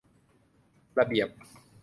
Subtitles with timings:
[0.99, 1.29] ระเบียบ